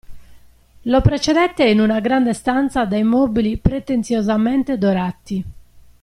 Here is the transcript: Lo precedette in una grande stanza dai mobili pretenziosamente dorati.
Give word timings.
Lo 0.85 0.99
precedette 1.01 1.63
in 1.65 1.79
una 1.79 1.99
grande 1.99 2.33
stanza 2.33 2.85
dai 2.85 3.03
mobili 3.03 3.57
pretenziosamente 3.59 4.79
dorati. 4.79 5.45